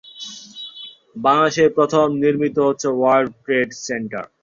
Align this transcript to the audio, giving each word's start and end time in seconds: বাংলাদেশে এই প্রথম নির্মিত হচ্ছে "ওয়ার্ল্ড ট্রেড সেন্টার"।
বাংলাদেশে 1.15 1.61
এই 1.65 1.75
প্রথম 1.77 2.05
নির্মিত 2.23 2.55
হচ্ছে 2.67 2.87
"ওয়ার্ল্ড 2.91 3.31
ট্রেড 3.43 3.69
সেন্টার"। 3.85 4.23